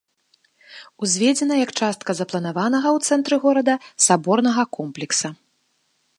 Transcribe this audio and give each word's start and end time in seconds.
Узведзена 1.07 1.55
як 1.65 1.71
частка 1.79 2.11
запланаванага 2.21 2.89
ў 2.97 3.11
цэнтры 3.11 3.35
горада 3.45 3.73
саборнага 4.09 4.63
комплекса. 4.81 5.27